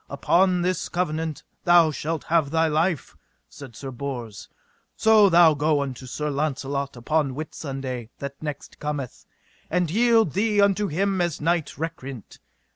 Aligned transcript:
Upon 0.09 0.63
this 0.63 0.89
covenant 0.89 1.43
thou 1.63 1.91
shalt 1.91 2.23
have 2.23 2.49
thy 2.49 2.67
life, 2.67 3.15
said 3.47 3.75
Sir 3.75 3.91
Bors, 3.91 4.49
so 4.95 5.29
thou 5.29 5.53
go 5.53 5.79
unto 5.79 6.07
Sir 6.07 6.31
Launcelot 6.31 6.95
upon 6.97 7.35
Whitsunday 7.35 8.09
that 8.17 8.41
next 8.41 8.79
cometh, 8.79 9.27
and 9.69 9.91
yield 9.91 10.31
thee 10.33 10.59
unto 10.59 10.87
him 10.87 11.21
as 11.21 11.39
knight 11.39 11.77
recreant. 11.77 12.39